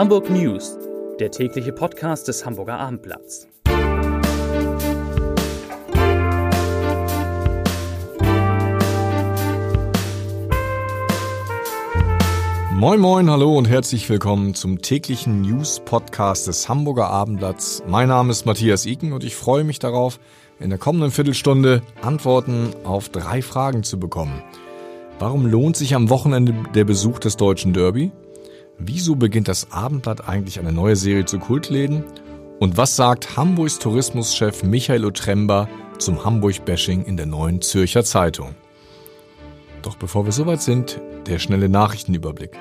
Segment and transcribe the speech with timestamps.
[0.00, 0.78] Hamburg News,
[1.18, 3.46] der tägliche Podcast des Hamburger Abendblatts.
[12.72, 17.82] Moin moin, hallo und herzlich willkommen zum täglichen News Podcast des Hamburger Abendblatts.
[17.86, 20.18] Mein Name ist Matthias Iken und ich freue mich darauf,
[20.58, 24.42] in der kommenden Viertelstunde Antworten auf drei Fragen zu bekommen.
[25.18, 28.12] Warum lohnt sich am Wochenende der Besuch des deutschen Derby?
[28.82, 32.02] Wieso beginnt das Abendblatt eigentlich eine neue Serie zu Kultläden?
[32.60, 38.54] Und was sagt Hamburgs Tourismuschef Michael Otremba zum Hamburg-Bashing in der neuen Zürcher Zeitung?
[39.82, 42.56] Doch bevor wir soweit sind, der schnelle Nachrichtenüberblick.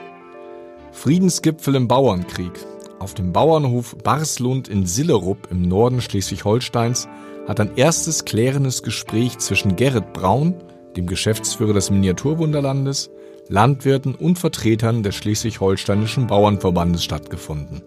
[0.91, 2.51] Friedensgipfel im Bauernkrieg.
[2.99, 7.07] Auf dem Bauernhof Barslund in Sillerup im Norden Schleswig-Holsteins
[7.47, 10.55] hat ein erstes klärendes Gespräch zwischen Gerrit Braun,
[10.97, 13.09] dem Geschäftsführer des Miniaturwunderlandes,
[13.52, 17.82] Landwirten und Vertretern des schleswig-holsteinischen Bauernverbandes stattgefunden.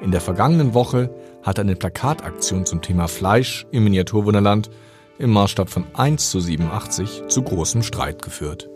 [0.00, 1.10] In der vergangenen Woche
[1.42, 4.70] hat eine Plakataktion zum Thema Fleisch im Miniaturwunderland
[5.18, 8.70] im Maßstab von 1 zu 87 zu großem Streit geführt.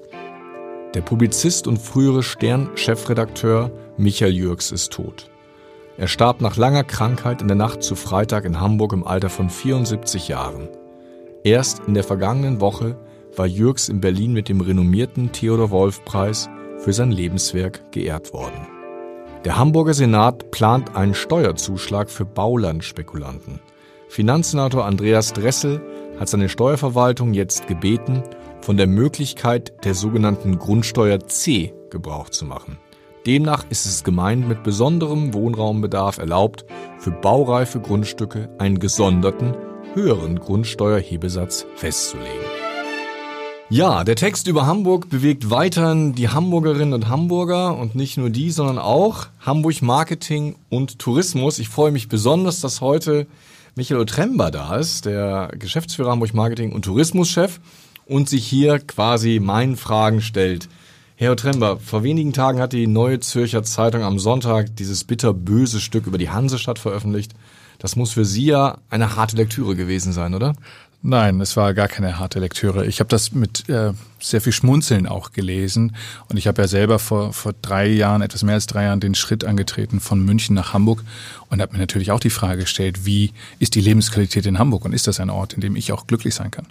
[0.94, 5.30] Der Publizist und frühere Stern-Chefredakteur Michael Jürgs ist tot.
[5.96, 9.48] Er starb nach langer Krankheit in der Nacht zu Freitag in Hamburg im Alter von
[9.48, 10.68] 74 Jahren.
[11.44, 12.96] Erst in der vergangenen Woche
[13.36, 16.48] war Jürgs in Berlin mit dem renommierten Theodor Wolf Preis
[16.78, 18.66] für sein Lebenswerk geehrt worden.
[19.44, 23.60] Der Hamburger Senat plant einen Steuerzuschlag für Baulandspekulanten.
[24.08, 25.80] Finanzsenator Andreas Dressel
[26.18, 28.22] hat seine Steuerverwaltung jetzt gebeten,
[28.60, 32.78] von der Möglichkeit der sogenannten Grundsteuer C Gebrauch zu machen.
[33.26, 36.64] Demnach ist es Gemeinden mit besonderem Wohnraumbedarf erlaubt,
[36.98, 39.54] für baureife Grundstücke einen gesonderten,
[39.94, 42.65] höheren Grundsteuerhebesatz festzulegen.
[43.68, 48.52] Ja, der Text über Hamburg bewegt weiterhin die Hamburgerinnen und Hamburger und nicht nur die,
[48.52, 51.58] sondern auch Hamburg Marketing und Tourismus.
[51.58, 53.26] Ich freue mich besonders, dass heute
[53.74, 57.58] Michael Otremba da ist, der Geschäftsführer Hamburg Marketing und Tourismuschef
[58.06, 60.68] und sich hier quasi meinen Fragen stellt.
[61.16, 66.06] Herr Otremba, vor wenigen Tagen hat die Neue Zürcher Zeitung am Sonntag dieses bitterböse Stück
[66.06, 67.32] über die Hansestadt veröffentlicht.
[67.78, 70.54] Das muss für Sie ja eine harte Lektüre gewesen sein, oder?
[71.02, 72.86] Nein, es war gar keine harte Lektüre.
[72.86, 75.94] Ich habe das mit äh, sehr viel Schmunzeln auch gelesen.
[76.28, 79.14] Und ich habe ja selber vor, vor drei Jahren, etwas mehr als drei Jahren, den
[79.14, 81.04] Schritt angetreten von München nach Hamburg
[81.48, 84.92] und habe mir natürlich auch die Frage gestellt, wie ist die Lebensqualität in Hamburg und
[84.92, 86.66] ist das ein Ort, in dem ich auch glücklich sein kann?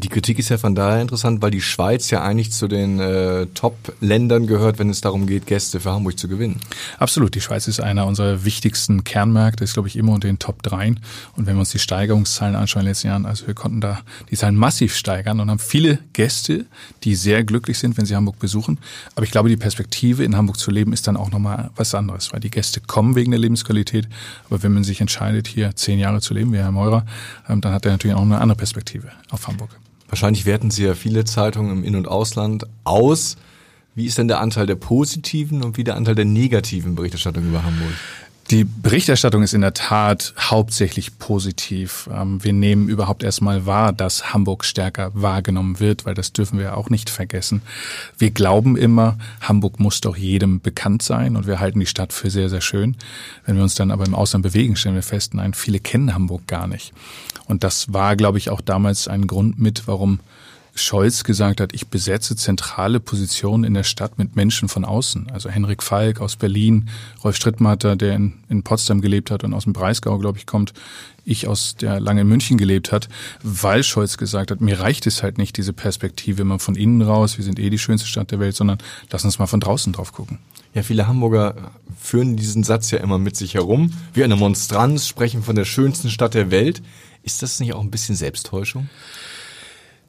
[0.00, 3.46] Die Kritik ist ja von daher interessant, weil die Schweiz ja eigentlich zu den äh,
[3.46, 6.60] Top-Ländern gehört, wenn es darum geht, Gäste für Hamburg zu gewinnen.
[7.00, 7.34] Absolut.
[7.34, 10.94] Die Schweiz ist einer unserer wichtigsten Kernmärkte, ist, glaube ich, immer unter den Top 3.
[11.34, 14.00] Und wenn wir uns die Steigerungszahlen anschauen in den letzten Jahren, also wir konnten da
[14.30, 16.66] die Zahlen massiv steigern und haben viele Gäste,
[17.02, 18.78] die sehr glücklich sind, wenn sie Hamburg besuchen.
[19.16, 22.32] Aber ich glaube, die Perspektive, in Hamburg zu leben, ist dann auch nochmal was anderes,
[22.32, 24.06] weil die Gäste kommen wegen der Lebensqualität.
[24.48, 27.04] Aber wenn man sich entscheidet, hier zehn Jahre zu leben, wie Herr Meurer,
[27.48, 29.70] ähm, dann hat er natürlich auch eine andere Perspektive auf Hamburg.
[30.08, 33.36] Wahrscheinlich werten Sie ja viele Zeitungen im In- und Ausland aus.
[33.94, 37.62] Wie ist denn der Anteil der positiven und wie der Anteil der negativen Berichterstattung über
[37.62, 37.92] Hamburg?
[38.50, 42.08] Die Berichterstattung ist in der Tat hauptsächlich positiv.
[42.10, 46.74] Ähm, wir nehmen überhaupt erstmal wahr, dass Hamburg stärker wahrgenommen wird, weil das dürfen wir
[46.78, 47.60] auch nicht vergessen.
[48.16, 52.30] Wir glauben immer, Hamburg muss doch jedem bekannt sein und wir halten die Stadt für
[52.30, 52.96] sehr, sehr schön.
[53.44, 56.46] Wenn wir uns dann aber im Ausland bewegen, stellen wir fest, nein, viele kennen Hamburg
[56.46, 56.94] gar nicht.
[57.48, 60.20] Und das war, glaube ich, auch damals ein Grund mit, warum
[60.80, 65.30] Scholz gesagt hat, ich besetze zentrale Positionen in der Stadt mit Menschen von außen.
[65.30, 66.88] Also Henrik Falk aus Berlin,
[67.22, 70.72] Rolf Strittmatter, der in, in Potsdam gelebt hat und aus dem Breisgau, glaube ich, kommt,
[71.24, 73.08] ich aus der lange in München gelebt hat,
[73.42, 77.36] weil Scholz gesagt hat, mir reicht es halt nicht, diese Perspektive immer von innen raus,
[77.36, 78.78] wir sind eh die schönste Stadt der Welt, sondern
[79.10, 80.38] lass uns mal von draußen drauf gucken.
[80.74, 83.92] Ja, viele Hamburger führen diesen Satz ja immer mit sich herum.
[84.12, 86.82] Wie eine Monstranz sprechen von der schönsten Stadt der Welt.
[87.22, 88.88] Ist das nicht auch ein bisschen Selbsttäuschung?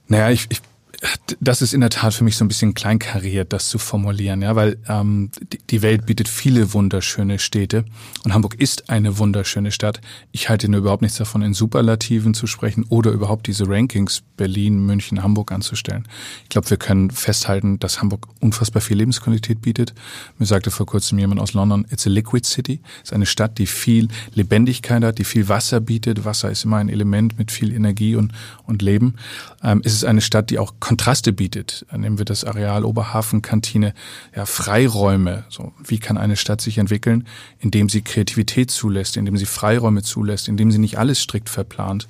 [0.10, 0.62] Naja, ich, ich
[1.40, 4.56] das ist in der Tat für mich so ein bisschen kleinkariert, das zu formulieren, ja,
[4.56, 5.32] weil ähm,
[5.70, 7.86] die, Welt bietet viele wunderschöne Städte
[8.26, 10.02] und Hamburg ist eine wunderschöne Stadt.
[10.32, 14.86] Ich halte nur überhaupt nichts davon, in Superlativen zu sprechen oder überhaupt diese Rankings Berlin,
[14.86, 16.08] München, Hamburg anzustellen.
[16.44, 19.94] Ich glaube, wir können festhalten, dass Hamburg unfassbar viel Lebensqualität bietet.
[20.38, 22.82] Mir sagte vor kurzem jemand aus London, it's a liquid city.
[23.04, 26.26] Es ist eine Stadt, die viel Lebendigkeit hat, die viel Wasser bietet.
[26.26, 28.34] Wasser ist immer ein Element mit viel Energie und,
[28.66, 29.16] und Leben.
[29.64, 31.86] Ähm, es ist eine Stadt, die auch Kontraste bietet.
[31.96, 33.94] Nehmen wir das Areal Oberhafenkantine,
[34.36, 35.44] ja, Freiräume.
[35.48, 37.28] So, wie kann eine Stadt sich entwickeln,
[37.60, 42.08] indem sie Kreativität zulässt, indem sie Freiräume zulässt, indem sie nicht alles strikt verplant.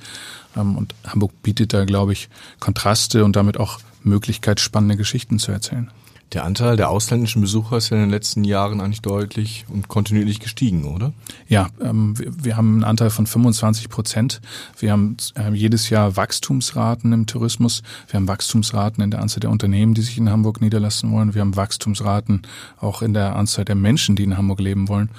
[0.55, 2.29] Ähm, und Hamburg bietet da, glaube ich,
[2.61, 5.91] Kontraste und damit auch Möglichkeit, spannende Geschichten zu erzählen.
[6.33, 10.39] Der Anteil der ausländischen Besucher ist ja in den letzten Jahren eigentlich deutlich und kontinuierlich
[10.39, 11.11] gestiegen, oder?
[11.47, 14.39] Ja, ähm, wir, wir, haben einen Anteil von 25 Prozent.
[14.77, 17.81] Wir haben äh, jedes Jahr Wachstumsraten im Tourismus.
[18.07, 21.33] Wir haben Wachstumsraten in der Anzahl der Unternehmen, die sich in Hamburg niederlassen wollen.
[21.33, 22.43] Wir haben Wachstumsraten
[22.79, 25.09] auch in der Anzahl der Menschen, die in Hamburg leben wollen.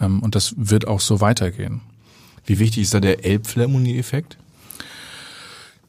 [0.00, 1.82] Ähm, und das wird auch so weitergehen.
[2.46, 4.38] Wie wichtig ist da der Elbphilharmonie-Effekt?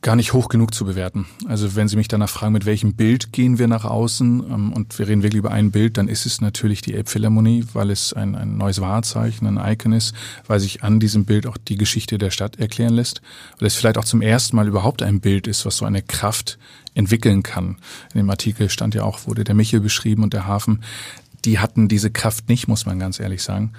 [0.02, 1.26] Gar nicht hoch genug zu bewerten.
[1.48, 4.98] Also wenn Sie mich danach fragen, mit welchem Bild gehen wir nach außen ähm, und
[4.98, 8.36] wir reden wirklich über ein Bild, dann ist es natürlich die Elbphilharmonie, weil es ein,
[8.36, 10.16] ein neues Wahrzeichen, ein Icon ist,
[10.48, 13.22] weil sich an diesem Bild auch die Geschichte der Stadt erklären lässt,
[13.60, 16.58] weil es vielleicht auch zum ersten Mal überhaupt ein Bild ist, was so eine Kraft
[16.94, 17.78] entwickeln kann.
[18.14, 20.82] In dem Artikel stand ja auch, wurde der Michel beschrieben und der Hafen.
[21.44, 23.74] Die hatten diese Kraft nicht, muss man ganz ehrlich sagen.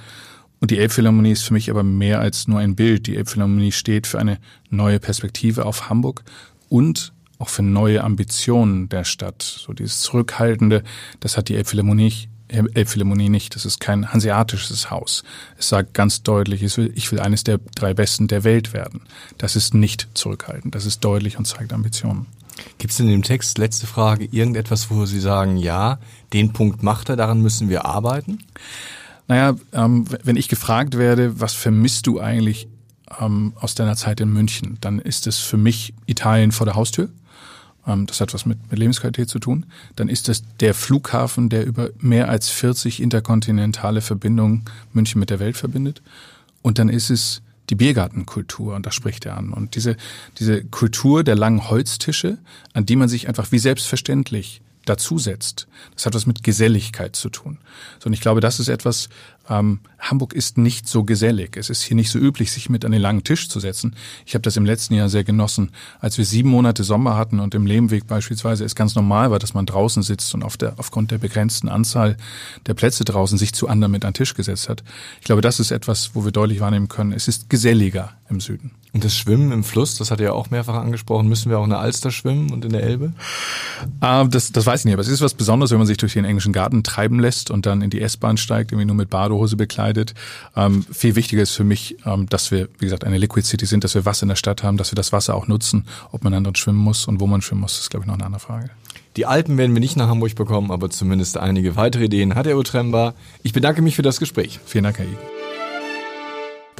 [0.60, 3.06] Und die Elbphilharmonie ist für mich aber mehr als nur ein Bild.
[3.06, 6.22] Die Elbphilharmonie steht für eine neue Perspektive auf Hamburg
[6.68, 9.42] und auch für neue Ambitionen der Stadt.
[9.42, 10.82] So dieses Zurückhaltende,
[11.20, 13.54] das hat die Elbphilharmonie, Elbphilharmonie nicht.
[13.54, 15.24] Das ist kein hanseatisches Haus.
[15.56, 19.00] Es sagt ganz deutlich, ich will, eines der drei Besten der Welt werden.
[19.38, 20.74] Das ist nicht zurückhaltend.
[20.74, 22.26] Das ist deutlich und zeigt Ambitionen.
[22.76, 25.98] Gibt es in dem Text, letzte Frage, irgendetwas, wo Sie sagen, ja,
[26.34, 28.40] den Punkt macht er, daran müssen wir arbeiten?
[29.30, 32.66] Naja, ähm, wenn ich gefragt werde, was vermisst du eigentlich
[33.20, 37.10] ähm, aus deiner Zeit in München, dann ist es für mich Italien vor der Haustür.
[37.86, 39.66] Ähm, das hat was mit, mit Lebensqualität zu tun.
[39.94, 45.38] Dann ist es der Flughafen, der über mehr als 40 interkontinentale Verbindungen München mit der
[45.38, 46.02] Welt verbindet.
[46.60, 49.52] Und dann ist es die Biergartenkultur, und da spricht er an.
[49.52, 49.96] Und diese,
[50.40, 52.38] diese Kultur der langen Holztische,
[52.72, 55.68] an die man sich einfach wie selbstverständlich dazusetzt.
[55.94, 57.58] Das hat was mit Geselligkeit zu tun.
[57.98, 59.08] So, und ich glaube, das ist etwas,
[59.48, 61.56] ähm, Hamburg ist nicht so gesellig.
[61.56, 63.94] Es ist hier nicht so üblich, sich mit an den langen Tisch zu setzen.
[64.24, 67.54] Ich habe das im letzten Jahr sehr genossen, als wir sieben Monate Sommer hatten und
[67.54, 71.10] im Lehmweg beispielsweise es ganz normal war, dass man draußen sitzt und auf der, aufgrund
[71.10, 72.16] der begrenzten Anzahl
[72.66, 74.82] der Plätze draußen sich zu anderen mit an den Tisch gesetzt hat.
[75.20, 78.72] Ich glaube, das ist etwas, wo wir deutlich wahrnehmen können, es ist geselliger im Süden.
[78.92, 81.28] Und das Schwimmen im Fluss, das hat er ja auch mehrfach angesprochen.
[81.28, 83.12] Müssen wir auch in der Alster schwimmen und in der Elbe?
[84.00, 86.14] Ah, das, das weiß ich nicht, aber es ist was Besonderes, wenn man sich durch
[86.14, 89.56] den englischen Garten treiben lässt und dann in die S-Bahn steigt, irgendwie nur mit Badehose
[89.56, 90.14] bekleidet.
[90.56, 93.84] Ähm, viel wichtiger ist für mich, ähm, dass wir, wie gesagt, eine Liquid City sind,
[93.84, 95.86] dass wir Wasser in der Stadt haben, dass wir das Wasser auch nutzen.
[96.10, 98.24] Ob man dann schwimmen muss und wo man schwimmen muss, ist, glaube ich, noch eine
[98.24, 98.70] andere Frage.
[99.16, 102.56] Die Alpen werden wir nicht nach Hamburg bekommen, aber zumindest einige weitere Ideen hat Herr
[102.56, 103.14] Utremba.
[103.42, 104.60] Ich bedanke mich für das Gespräch.
[104.64, 105.39] Vielen Dank, Herr I.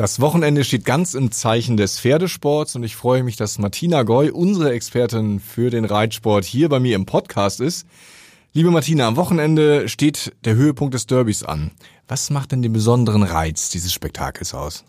[0.00, 4.30] Das Wochenende steht ganz im Zeichen des Pferdesports und ich freue mich, dass Martina Goy,
[4.30, 7.86] unsere Expertin für den Reitsport, hier bei mir im Podcast ist.
[8.54, 11.72] Liebe Martina, am Wochenende steht der Höhepunkt des Derbys an.
[12.08, 14.84] Was macht denn den besonderen Reiz dieses Spektakels aus?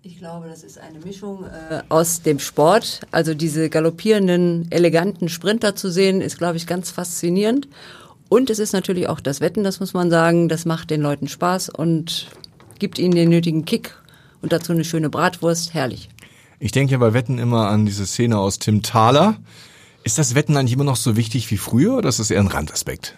[0.00, 3.02] Ich glaube, das ist eine Mischung äh, aus dem Sport.
[3.10, 7.68] Also diese galoppierenden, eleganten Sprinter zu sehen, ist, glaube ich, ganz faszinierend.
[8.30, 10.48] Und es ist natürlich auch das Wetten, das muss man sagen.
[10.48, 12.28] Das macht den Leuten Spaß und
[12.78, 13.94] gibt ihnen den nötigen Kick
[14.46, 16.08] und dazu eine schöne Bratwurst, herrlich.
[16.60, 19.38] Ich denke ja bei Wetten immer an diese Szene aus Tim Thaler.
[20.04, 22.46] Ist das Wetten eigentlich immer noch so wichtig wie früher oder ist das eher ein
[22.46, 23.16] Randaspekt?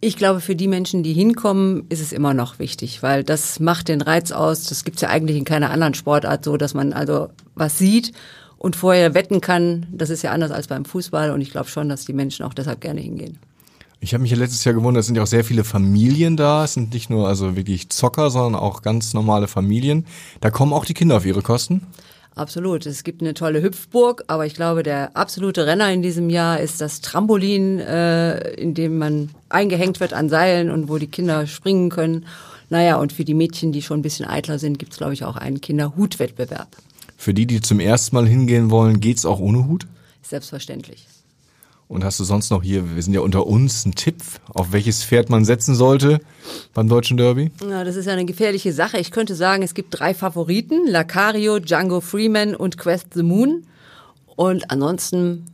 [0.00, 3.88] Ich glaube, für die Menschen, die hinkommen, ist es immer noch wichtig, weil das macht
[3.88, 4.64] den Reiz aus.
[4.64, 8.12] Das gibt's ja eigentlich in keiner anderen Sportart so, dass man also was sieht
[8.56, 9.86] und vorher wetten kann.
[9.92, 12.54] Das ist ja anders als beim Fußball und ich glaube schon, dass die Menschen auch
[12.54, 13.38] deshalb gerne hingehen.
[14.00, 16.64] Ich habe mich ja letztes Jahr gewundert, es sind ja auch sehr viele Familien da.
[16.64, 20.06] Es sind nicht nur also wirklich Zocker, sondern auch ganz normale Familien.
[20.40, 21.86] Da kommen auch die Kinder auf ihre Kosten.
[22.36, 22.86] Absolut.
[22.86, 26.80] Es gibt eine tolle Hüpfburg, aber ich glaube, der absolute Renner in diesem Jahr ist
[26.80, 31.90] das Trampolin, äh, in dem man eingehängt wird an Seilen und wo die Kinder springen
[31.90, 32.26] können.
[32.70, 35.36] Naja, und für die Mädchen, die schon ein bisschen eitler sind, gibt's glaube ich, auch
[35.36, 36.68] einen Kinderhutwettbewerb.
[37.16, 39.88] Für die, die zum ersten Mal hingehen wollen, geht's auch ohne Hut?
[40.22, 41.08] Selbstverständlich.
[41.88, 44.16] Und hast du sonst noch hier, wir sind ja unter uns, einen Tipp,
[44.52, 46.20] auf welches Pferd man setzen sollte
[46.74, 47.50] beim Deutschen Derby?
[47.66, 48.98] Ja, das ist ja eine gefährliche Sache.
[48.98, 53.64] Ich könnte sagen, es gibt drei Favoriten, Lacario, Django Freeman und Quest the Moon.
[54.36, 55.46] Und ansonsten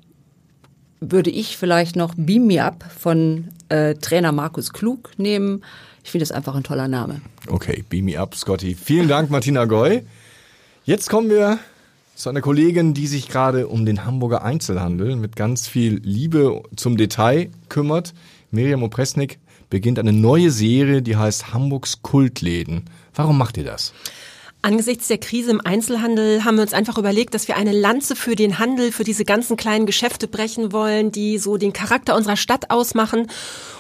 [1.01, 5.63] würde ich vielleicht noch Beam Me Up von äh, Trainer Markus Klug nehmen.
[6.03, 7.21] Ich finde das einfach ein toller Name.
[7.47, 8.75] Okay, Beam Me Up, Scotty.
[8.75, 10.03] Vielen Dank, Martina Goy.
[10.85, 11.61] Jetzt kommen wir
[12.15, 16.97] zu einer Kollegin, die sich gerade um den Hamburger Einzelhandel mit ganz viel Liebe zum
[16.97, 18.15] Detail kümmert.
[18.51, 22.85] Miriam Opresnik beginnt eine neue Serie, die heißt Hamburgs Kultläden.
[23.15, 23.93] Warum macht ihr das?
[24.65, 28.35] Angesichts der Krise im Einzelhandel haben wir uns einfach überlegt, dass wir eine Lanze für
[28.35, 32.71] den Handel, für diese ganzen kleinen Geschäfte brechen wollen, die so den Charakter unserer Stadt
[32.71, 33.27] ausmachen.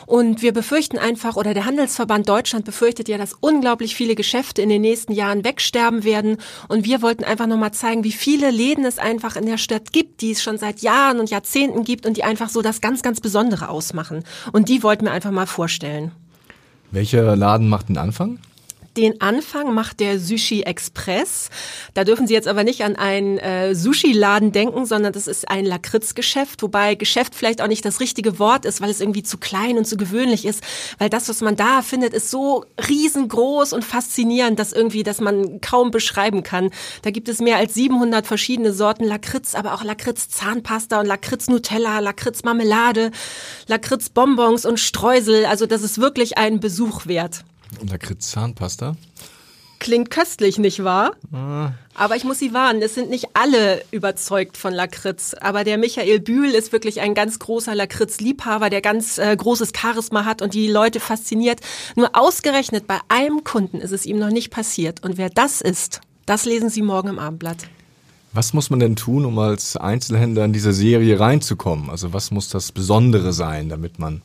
[0.04, 4.68] Und wir befürchten einfach, oder der Handelsverband Deutschland befürchtet ja, dass unglaublich viele Geschäfte in
[4.68, 6.36] den nächsten Jahren wegsterben werden.
[6.68, 10.20] Und wir wollten einfach nochmal zeigen, wie viele Läden es einfach in der Stadt gibt,
[10.20, 13.22] die es schon seit Jahren und Jahrzehnten gibt und die einfach so das ganz, ganz
[13.22, 14.22] Besondere ausmachen.
[14.52, 16.12] Und die wollten wir einfach mal vorstellen.
[16.90, 18.38] Welcher Laden macht den Anfang?
[18.96, 21.50] Den Anfang macht der Sushi Express.
[21.94, 25.64] Da dürfen Sie jetzt aber nicht an einen äh, Sushi-Laden denken, sondern das ist ein
[25.64, 29.78] Lakritzgeschäft, wobei Geschäft vielleicht auch nicht das richtige Wort ist, weil es irgendwie zu klein
[29.78, 30.62] und zu gewöhnlich ist,
[30.98, 35.60] weil das, was man da findet, ist so riesengroß und faszinierend, dass irgendwie, dass man
[35.60, 36.70] kaum beschreiben kann.
[37.02, 41.48] Da gibt es mehr als 700 verschiedene Sorten Lakritz, aber auch Lakritz Zahnpasta und Lakritz
[41.48, 43.10] Nutella, Lakritz Marmelade,
[43.66, 45.46] Lakritz Bonbons und Streusel.
[45.46, 47.44] Also das ist wirklich ein Besuch wert.
[47.80, 48.96] Und Lakritz Zahnpasta?
[49.84, 51.12] Klingt köstlich, nicht wahr?
[51.30, 51.72] Ah.
[51.94, 55.34] Aber ich muss Sie warnen, es sind nicht alle überzeugt von Lakritz.
[55.38, 60.24] Aber der Michael Bühl ist wirklich ein ganz großer Lakritz-Liebhaber, der ganz äh, großes Charisma
[60.24, 61.60] hat und die Leute fasziniert.
[61.96, 65.04] Nur ausgerechnet bei einem Kunden ist es ihm noch nicht passiert.
[65.04, 67.68] Und wer das ist, das lesen Sie morgen im Abendblatt.
[68.32, 71.90] Was muss man denn tun, um als Einzelhändler in diese Serie reinzukommen?
[71.90, 74.22] Also was muss das Besondere sein, damit man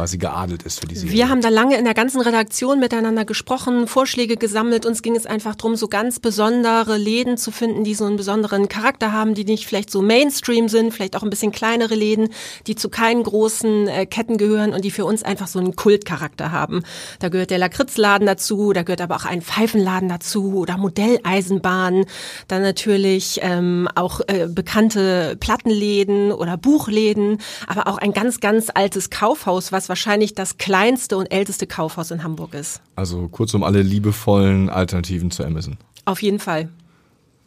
[0.00, 1.12] quasi geadelt ist für die.
[1.12, 4.86] Wir haben da lange in der ganzen Redaktion miteinander gesprochen, Vorschläge gesammelt.
[4.86, 8.70] Uns ging es einfach darum, so ganz besondere Läden zu finden, die so einen besonderen
[8.70, 12.30] Charakter haben, die nicht vielleicht so Mainstream sind, vielleicht auch ein bisschen kleinere Läden,
[12.66, 16.50] die zu keinen großen äh, Ketten gehören und die für uns einfach so einen Kultcharakter
[16.50, 16.82] haben.
[17.18, 22.06] Da gehört der Lakritzladen dazu, da gehört aber auch ein Pfeifenladen dazu oder Modelleisenbahn,
[22.48, 29.10] dann natürlich ähm, auch äh, bekannte Plattenläden oder Buchläden, aber auch ein ganz, ganz altes
[29.10, 32.80] Kaufhaus, was wahrscheinlich das kleinste und älteste Kaufhaus in Hamburg ist.
[32.96, 35.76] Also kurzum alle liebevollen Alternativen zu Amazon.
[36.06, 36.70] Auf jeden Fall.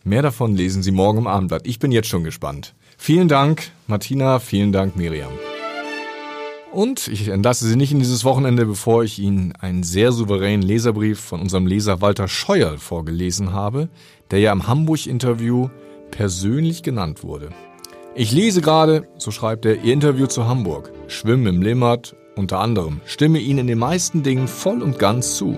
[0.03, 1.65] Mehr davon lesen Sie morgen im Abendblatt.
[1.65, 2.75] Ich bin jetzt schon gespannt.
[2.97, 5.31] Vielen Dank, Martina, vielen Dank, Miriam.
[6.71, 11.19] Und ich entlasse Sie nicht in dieses Wochenende, bevor ich Ihnen einen sehr souveränen Leserbrief
[11.19, 13.89] von unserem Leser Walter Scheuerl vorgelesen habe,
[14.31, 15.69] der ja im Hamburg-Interview
[16.12, 17.50] persönlich genannt wurde.
[18.15, 23.01] Ich lese gerade, so schreibt er, Ihr Interview zu Hamburg, schwimme im Limmat unter anderem,
[23.05, 25.57] stimme Ihnen in den meisten Dingen voll und ganz zu,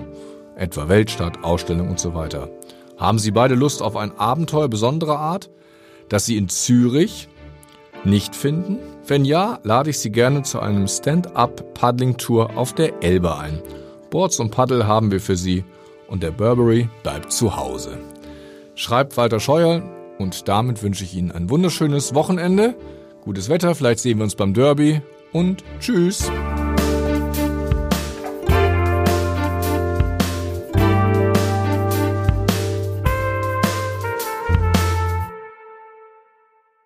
[0.56, 2.50] etwa Weltstadt, Ausstellung und so weiter.
[2.96, 5.50] Haben Sie beide Lust auf ein Abenteuer besonderer Art,
[6.08, 7.28] das Sie in Zürich
[8.04, 8.78] nicht finden?
[9.06, 13.62] Wenn ja, lade ich Sie gerne zu einem Stand-up-Paddling-Tour auf der Elbe ein.
[14.10, 15.64] Boards und Paddel haben wir für Sie
[16.08, 17.98] und der Burberry bleibt zu Hause.
[18.74, 19.82] Schreibt Walter Scheuer
[20.18, 22.74] und damit wünsche ich Ihnen ein wunderschönes Wochenende,
[23.22, 25.02] gutes Wetter, vielleicht sehen wir uns beim Derby
[25.32, 26.30] und tschüss.